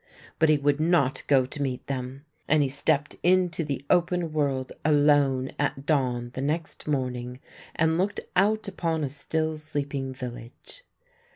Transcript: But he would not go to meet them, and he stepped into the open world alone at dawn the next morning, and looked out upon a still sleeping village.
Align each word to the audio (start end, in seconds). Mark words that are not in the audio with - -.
But 0.39 0.49
he 0.49 0.57
would 0.57 0.79
not 0.79 1.21
go 1.27 1.45
to 1.45 1.61
meet 1.61 1.85
them, 1.85 2.25
and 2.47 2.63
he 2.63 2.69
stepped 2.69 3.17
into 3.21 3.63
the 3.63 3.85
open 3.87 4.33
world 4.33 4.71
alone 4.83 5.51
at 5.59 5.85
dawn 5.85 6.31
the 6.33 6.41
next 6.41 6.87
morning, 6.87 7.39
and 7.75 7.99
looked 7.99 8.19
out 8.35 8.67
upon 8.67 9.03
a 9.03 9.09
still 9.09 9.57
sleeping 9.57 10.11
village. 10.11 10.83